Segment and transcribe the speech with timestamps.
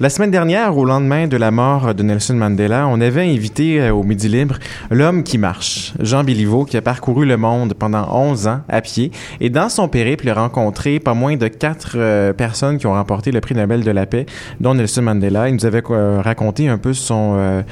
[0.00, 3.94] La semaine dernière, au lendemain de la mort de Nelson Mandela, on avait invité euh,
[3.94, 4.56] au Midi Libre
[4.90, 9.12] l'homme qui marche, Jean Béliveau, qui a parcouru le monde pendant 11 ans à pied
[9.40, 13.30] et dans son périple a rencontré pas moins de quatre euh, personnes qui ont remporté
[13.30, 14.26] le prix Nobel de la paix,
[14.58, 15.48] dont Nelson Mandela.
[15.48, 17.62] Il nous avait euh, raconté un peu son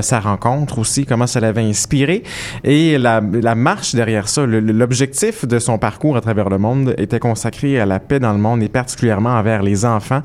[0.00, 2.22] sa rencontre aussi, comment ça l'avait inspiré
[2.62, 4.46] et la, la marche derrière ça.
[4.46, 8.38] L'objectif de son parcours à travers le monde était consacré à la paix dans le
[8.38, 10.22] monde et particulièrement envers les enfants.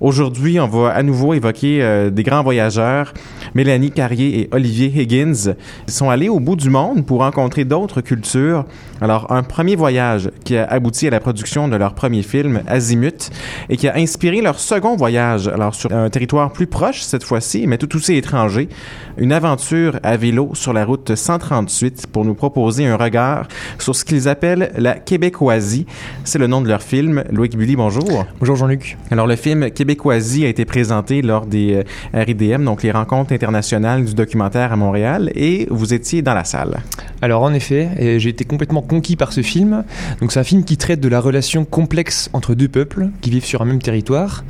[0.00, 3.12] Aujourd'hui, on va à nouveau évoquer euh, des grands voyageurs,
[3.54, 5.54] Mélanie Carrier et Olivier Higgins.
[5.86, 8.64] Ils sont allés au bout du monde pour rencontrer d'autres cultures.
[9.00, 13.30] Alors, un premier voyage qui a abouti à la production de leur premier film, Azimut,
[13.68, 17.66] et qui a inspiré leur second voyage, alors sur un territoire plus proche cette fois-ci,
[17.66, 18.68] mais tout aussi étranger,
[19.16, 24.04] une aventure à vélo sur la route 138 pour nous proposer un regard sur ce
[24.04, 25.86] qu'ils appellent la québécoisie.
[26.24, 27.24] C'est le nom de leur film.
[27.30, 28.26] Loïc Bully, bonjour.
[28.38, 28.98] Bonjour Jean-Luc.
[29.10, 31.82] Alors, le film Québécoisie a été présenté lors des
[32.14, 36.44] euh, RIDM, donc les rencontres internationales du documentaire à Montréal, et vous étiez dans la
[36.44, 36.78] salle.
[37.22, 39.82] Alors en effet, j'ai été complètement conquis par ce film.
[40.20, 43.44] Donc c'est un film qui traite de la relation complexe entre deux peuples qui vivent
[43.44, 44.44] sur un même territoire,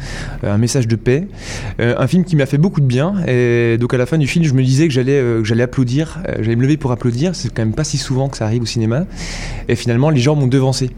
[0.44, 1.26] euh, un message de paix.
[1.80, 3.14] Euh, un film qui m'a fait beaucoup de bien.
[3.26, 6.56] Et donc à la fin du film, je me disais que j'allais j'allais applaudir, j'allais
[6.56, 7.34] me lever pour applaudir.
[7.34, 9.06] C'est quand même pas si souvent que ça arrive au cinéma.
[9.68, 10.90] Et finalement, les gens m'ont devancé.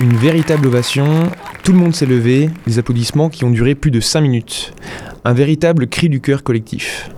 [0.00, 1.04] Une véritable ovation,
[1.62, 4.72] tout le monde s'est levé, des applaudissements qui ont duré plus de 5 minutes.
[5.26, 7.10] Un véritable cri du cœur collectif.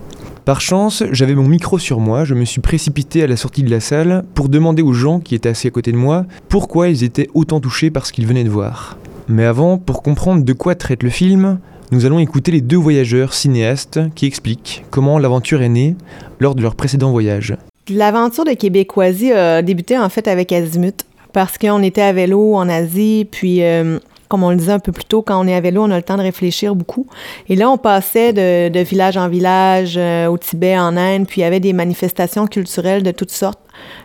[0.43, 3.71] Par chance, j'avais mon micro sur moi, je me suis précipité à la sortie de
[3.71, 7.05] la salle pour demander aux gens qui étaient assis à côté de moi pourquoi ils
[7.05, 8.97] étaient autant touchés par ce qu'ils venaient de voir.
[9.29, 11.59] Mais avant, pour comprendre de quoi traite le film,
[11.93, 15.95] nous allons écouter les deux voyageurs cinéastes qui expliquent comment l'aventure est née
[16.41, 17.55] lors de leur précédent voyage.
[17.89, 22.69] L'aventure de Québécoisie a débuté en fait avec Azimut parce qu'on était à vélo en
[22.69, 25.61] Asie, puis euh, comme on le disait un peu plus tôt, quand on est à
[25.61, 27.07] vélo, on a le temps de réfléchir beaucoup.
[27.49, 31.43] Et là, on passait de, village en village, euh, au Tibet, en Inde, puis il
[31.43, 33.59] y avait des manifestations culturelles de toutes sortes,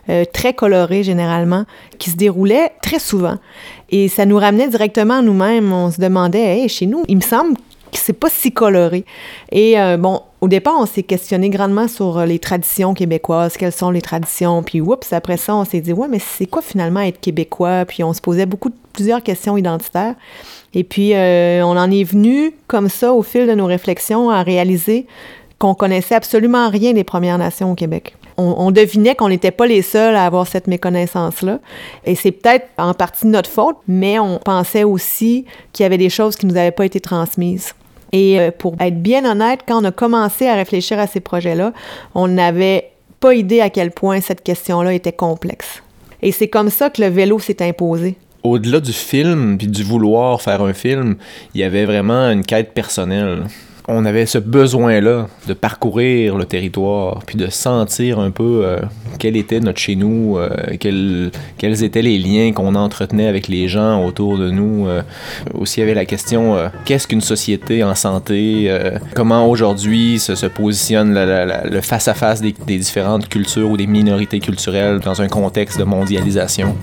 [0.09, 1.65] euh, très colorées généralement,
[1.99, 3.37] qui se déroulaient très souvent.
[3.91, 5.73] Et ça nous ramenait directement à nous-mêmes.
[5.73, 7.57] On se demandait, hey, chez nous, il me semble
[7.93, 9.05] c'est pas si coloré.
[9.51, 13.73] Et euh, bon, au départ, on s'est questionné grandement sur euh, les traditions québécoises, quelles
[13.73, 17.01] sont les traditions, puis oups, après ça, on s'est dit, ouais, mais c'est quoi finalement
[17.01, 17.85] être québécois?
[17.87, 20.15] Puis on se posait beaucoup, plusieurs questions identitaires.
[20.75, 24.43] Et puis, euh, on en est venu, comme ça, au fil de nos réflexions, à
[24.43, 25.07] réaliser
[25.59, 28.18] qu'on connaissait absolument rien des Premières Nations au Québec.
[28.41, 31.59] On, devinait qu'on n'était pas les seuls à avoir cette méconnaissance-là.
[32.05, 36.09] Et c'est peut-être en partie notre faute, mais on pensait aussi qu'il y avait des
[36.09, 37.75] choses qui nous avaient pas été transmises.
[38.13, 41.73] Et euh, pour être bien honnête, quand on a commencé à réfléchir à ces projets-là,
[42.15, 45.83] on n'avait pas idée à quel point cette question-là était complexe.
[46.23, 48.17] Et c'est comme ça que le vélo s'est imposé.
[48.45, 51.17] Au-delà du film, puis du vouloir faire un film,
[51.55, 53.45] il y avait vraiment une quête personnelle
[53.89, 58.79] on avait ce besoin-là de parcourir le territoire, puis de sentir un peu euh,
[59.19, 61.33] quel était notre chez nous, euh, quels,
[61.83, 64.87] étaient les liens qu'on entretenait avec les gens autour de nous.
[64.87, 65.03] Euh.
[65.55, 68.71] aussi, il y avait la question qu'est-ce qu'une société en santé
[69.15, 75.29] Comment aujourd'hui se, positionne le face-à-face des différentes cultures ou des minorités culturelles dans un
[75.29, 76.77] contexte de mondialisation?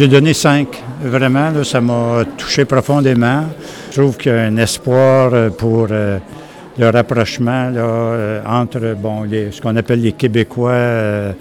[0.00, 0.82] J'ai donné cinq.
[1.02, 3.44] Vraiment, ça m'a touché profondément.
[3.90, 6.18] Je trouve qu'il y a un espoir euh, pour euh,
[6.78, 11.34] le rapprochement euh, entre bon, ce qu'on appelle les Québécois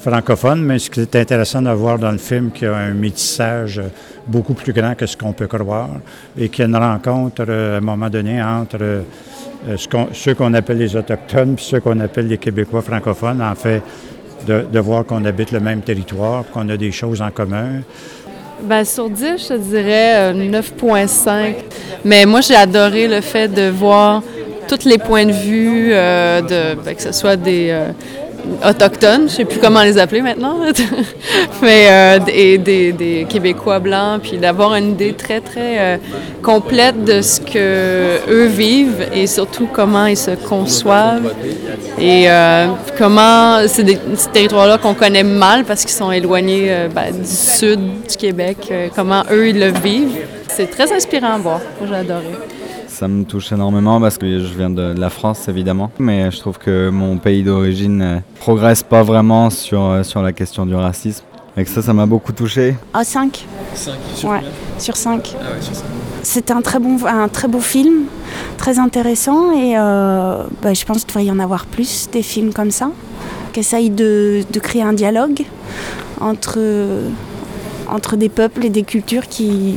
[0.00, 2.94] francophones, mais ce qui est intéressant de voir dans le film, qu'il y a un
[2.94, 3.82] métissage
[4.28, 5.90] beaucoup plus grand que ce qu'on peut croire
[6.38, 9.02] et qu'il y a une rencontre à un moment donné entre
[10.12, 13.42] ceux qu'on appelle les Autochtones et ceux qu'on appelle les Québécois francophones.
[13.42, 13.82] En fait,
[14.44, 17.80] de, voir qu'on habite le même territoire, qu'on a des choses en commun.
[18.62, 21.28] Bien, sur 10, je dirais 9,5.
[21.28, 21.52] Euh,
[22.04, 24.22] Mais moi, j'ai adoré le fait de voir
[24.68, 26.40] tous les points de vue, euh,
[26.84, 27.88] ben, que ce soit des, euh,
[28.66, 30.58] autochtones, je sais plus comment les appeler maintenant,
[31.62, 35.96] mais euh, des, des, Québécois blancs, puis d'avoir une idée très, très euh,
[36.42, 41.32] complète de ce que eux vivent et surtout comment ils se conçoivent
[41.98, 42.66] et euh,
[42.98, 43.98] comment c'est des,
[44.32, 49.48] territoires-là qu'on connaît mal parce qu'ils sont éloignés ben, du sud du Québec, comment eux
[49.48, 50.16] ils le vivent.
[50.48, 52.30] C'est très inspirant à voir, j'ai adoré.
[52.94, 56.58] Ça me touche énormément parce que je viens de la France évidemment, mais je trouve
[56.58, 61.24] que mon pays d'origine ne progresse pas vraiment sur, sur la question du racisme.
[61.56, 62.76] Et que ça, ça m'a beaucoup touché.
[62.92, 64.50] Ah, 5 5 sur Ouais, combien?
[64.78, 65.34] sur 5.
[65.36, 65.84] Ah ouais, sur 5.
[66.22, 68.04] C'est un très, bon, un très beau film,
[68.58, 72.52] très intéressant et euh, bah, je pense qu'il devrait y en avoir plus des films
[72.52, 72.90] comme ça,
[73.52, 75.42] qui essayent de, de créer un dialogue
[76.20, 76.58] entre,
[77.88, 79.76] entre des peuples et des cultures qui,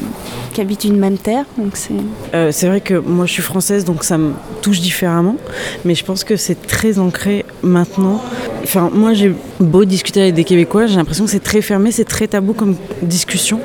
[0.53, 1.45] qui habitent une même terre.
[1.57, 1.93] Donc c'est
[2.33, 5.37] Euh, c'est vrai que moi je suis française donc ça me touche différemment,
[5.85, 8.21] mais je pense que c'est très ancré maintenant.
[8.63, 12.05] Enfin, moi j'ai beau discuter avec des Québécois, j'ai l'impression que c'est très fermé, c'est
[12.05, 13.59] très tabou comme discussion,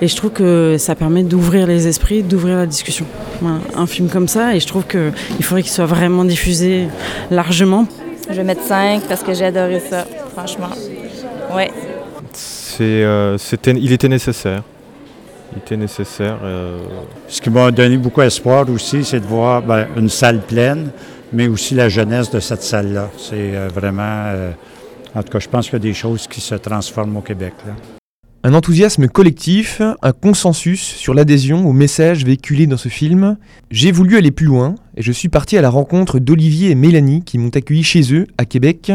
[0.00, 3.06] et je trouve que ça permet d'ouvrir les esprits, d'ouvrir la discussion.
[3.40, 6.88] Voilà, un film comme ça, et je trouve qu'il faudrait qu'il soit vraiment diffusé
[7.30, 7.86] largement.
[8.30, 10.70] Je vais mettre 5 parce que j'ai adoré ça, franchement.
[11.54, 11.70] Ouais.
[12.76, 14.62] C'est, euh, c'était, il était nécessaire.
[15.52, 16.38] Il était nécessaire.
[16.42, 16.78] euh,
[17.28, 20.90] Ce qui m'a donné beaucoup d'espoir aussi, c'est de voir ben, une salle pleine,
[21.32, 23.10] mais aussi la jeunesse de cette salle-là.
[23.16, 24.02] C'est euh, vraiment...
[24.02, 24.50] euh,
[25.14, 27.52] en tout cas, je pense qu'il y a des choses qui se transforment au Québec.
[27.64, 27.74] Là.
[28.42, 33.36] Un enthousiasme collectif, un consensus sur l'adhésion au message véhiculé dans ce film.
[33.70, 37.22] J'ai voulu aller plus loin et je suis parti à la rencontre d'Olivier et Mélanie
[37.22, 38.90] qui m'ont accueilli chez eux à Québec.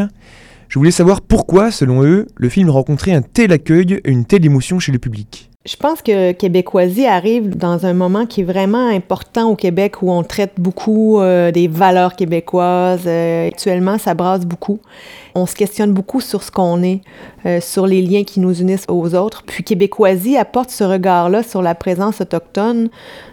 [0.70, 4.46] Je voulais savoir pourquoi, selon eux, le film rencontrait un tel accueil et une telle
[4.46, 5.50] émotion chez le public.
[5.66, 10.12] Je pense que Québécoisie arrive dans un moment qui est vraiment important au Québec où
[10.12, 13.02] on traite beaucoup euh, des valeurs québécoises.
[13.06, 14.78] Euh, actuellement, ça brasse beaucoup.
[15.34, 17.00] On se questionne beaucoup sur ce qu'on est,
[17.46, 19.42] euh, sur les liens qui nous unissent aux autres.
[19.42, 22.90] Puis Québécoisie apporte ce regard-là sur la présence autochtone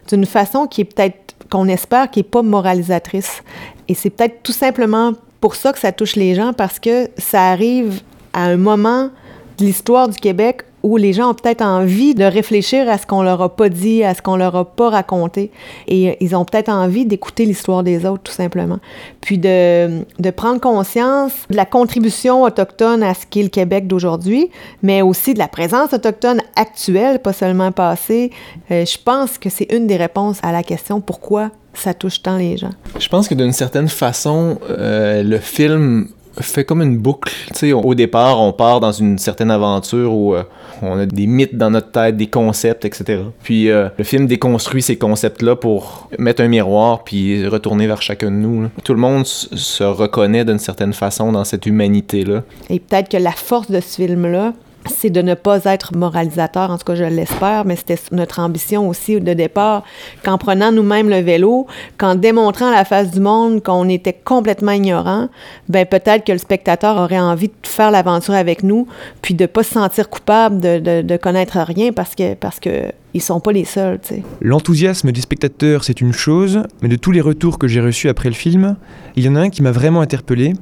[0.10, 3.44] d'une façon qui est peut-être, qu'on espère, qui n'est pas moralisatrice.
[3.88, 7.50] Et c'est peut-être tout simplement pour ça que ça touche les gens, parce que ça
[7.50, 8.02] arrive
[8.34, 9.10] à un moment
[9.58, 13.22] de l'histoire du Québec où les gens ont peut-être envie de réfléchir à ce qu'on
[13.22, 15.52] leur a pas dit, à ce qu'on leur a pas raconté.
[15.88, 18.80] Et euh, ils ont peut-être envie d'écouter l'histoire des autres, tout simplement.
[19.20, 24.50] Puis de, de prendre conscience de la contribution autochtone à ce qu'est le Québec d'aujourd'hui,
[24.82, 28.32] mais aussi de la présence autochtone actuelle, pas seulement passée.
[28.72, 32.38] Euh, je pense que c'est une des réponses à la question pourquoi ça touche tant
[32.38, 32.72] les gens?
[32.98, 36.08] Je pense que d'une certaine façon, euh, le film
[36.44, 37.32] fait comme une boucle.
[37.50, 40.44] Tu sais, au départ, on part dans une certaine aventure où euh,
[40.82, 43.22] on a des mythes dans notre tête, des concepts, etc.
[43.44, 48.32] Puis euh, le film déconstruit ces concepts-là pour mettre un miroir puis retourner vers chacun
[48.32, 48.70] de nous.
[48.84, 52.44] Tout le monde se reconnaît d'une certaine façon dans cette humanité-là.
[52.70, 54.54] Et peut-être que la force de ce film-là,
[54.90, 58.88] c'est de ne pas être moralisateur, en tout cas je l'espère, mais c'était notre ambition
[58.88, 59.84] aussi de départ,
[60.24, 61.68] qu'en prenant nous-mêmes le vélo,
[61.98, 65.30] qu'en démontrant à la face du monde qu'on était complètement ignorant,
[65.70, 68.88] ben peut-être que le spectateur aurait envie de faire l'aventure avec nous,
[69.22, 73.40] puis de pas se sentir coupable de, connaître rien parce que parce que ils sont
[73.40, 74.00] pas les seuls.
[74.42, 78.30] L'enthousiasme des spectateurs, c'est une chose, mais de tous les retours que j'ai reçus après
[78.30, 78.76] le film,
[79.16, 80.54] il y en a un qui m'a vraiment interpellé.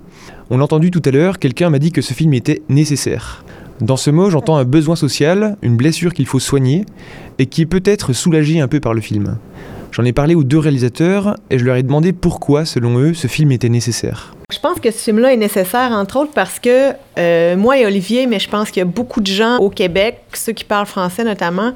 [0.50, 3.44] On l'a entendu tout à l'heure, quelqu'un m'a dit que ce film était nécessaire.
[3.82, 6.86] Dans ce mot, j'entends un besoin social, une blessure qu'il faut soigner,
[7.40, 9.38] et qui est peut-être soulagée un peu par le film.
[9.92, 13.28] J'en ai parlé aux deux réalisateurs, et je leur ai demandé pourquoi, selon eux, ce
[13.28, 14.34] film était nécessaire.
[14.50, 18.28] Je pense que ce film-là est nécessaire, entre autres, parce que euh, moi et Olivier,
[18.28, 21.26] mais je pense qu'il y a beaucoup de gens au Québec, ceux qui parlent français
[21.26, 21.74] notamment,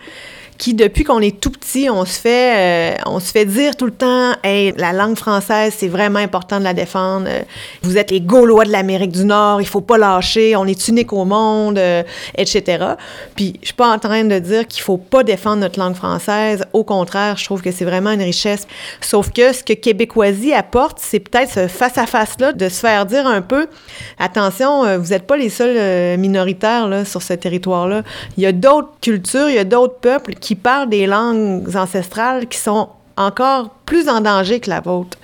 [0.59, 3.85] qui, depuis qu'on est tout petit, on se fait, euh, on se fait dire tout
[3.85, 7.27] le temps, hey, la langue française, c'est vraiment important de la défendre.
[7.29, 7.43] Euh,
[7.81, 11.13] Vous êtes les Gaulois de l'Amérique du Nord, il faut pas lâcher, on est unique
[11.13, 12.03] au monde, euh,
[12.37, 12.85] etc.
[13.35, 16.65] Puis, je suis pas en train de dire qu'il faut pas défendre notre langue française.
[16.73, 18.67] Au contraire, je trouve que c'est vraiment une richesse.
[18.99, 23.41] Sauf que ce que Québécoisie apporte, c'est peut-être ce face-à-face-là de se faire dire un
[23.41, 23.67] peu,
[24.19, 28.03] attention, euh, vous n'êtes pas les seuls euh, minoritaires là, sur ce territoire-là.
[28.35, 32.47] Il y a d'autres cultures, il y a d'autres peuples qui parlent des langues ancestrales
[32.47, 35.17] qui sont encore plus en danger que la vôtre.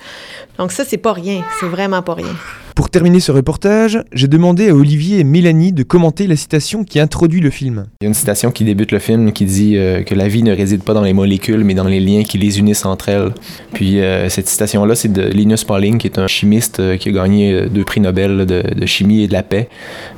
[0.58, 1.42] Donc ça, c'est pas rien.
[1.60, 2.34] C'est vraiment pas rien.
[2.76, 7.00] Pour terminer ce reportage, j'ai demandé à Olivier et Mélanie de commenter la citation qui
[7.00, 7.86] introduit le film.
[8.02, 10.42] Il y a une citation qui débute le film qui dit euh, que la vie
[10.42, 13.32] ne réside pas dans les molécules, mais dans les liens qui les unissent entre elles.
[13.72, 17.12] Puis euh, cette citation-là, c'est de Linus Pauling, qui est un chimiste euh, qui a
[17.12, 19.70] gagné deux prix Nobel de, chimie et de la paix.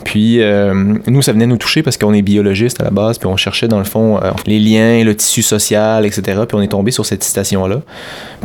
[0.02, 0.40] Puis
[1.06, 3.68] nous, ça venait nous toucher parce qu'on est biologiste à la base, puis on cherchait
[3.68, 6.42] dans le fond les liens, le tissu social, etc.
[6.48, 7.82] Puis on est tombé sur cette citation-là.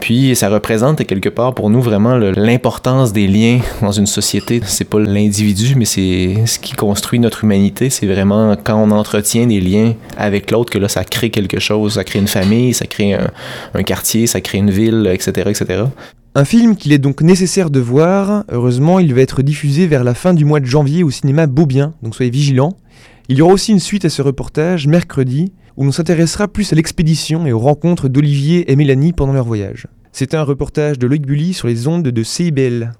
[0.01, 4.61] Puis ça représente quelque part pour nous vraiment l'importance des liens dans une société.
[4.65, 7.89] C'est pas l'individu, mais c'est ce qui construit notre humanité.
[7.89, 11.93] C'est vraiment quand on entretient des liens avec l'autre que là, ça crée quelque chose.
[11.93, 15.83] Ça crée une famille, ça crée un, quartier, ça crée une ville, etc., etc.
[16.35, 18.43] Un film qu'il est donc nécessaire de voir.
[18.51, 21.93] Heureusement, il va être diffusé vers la fin du mois de janvier au cinéma Beaubien,
[22.01, 22.75] donc soyez vigilants.
[23.29, 26.75] Il y aura aussi une suite à ce reportage mercredi, où l'on s'intéressera plus à
[26.75, 29.87] l'expédition et aux rencontres d'Olivier et Mélanie pendant leur voyage.
[30.15, 32.91] C'était un reportage de Loïc Bully sur les ondes de CIBL.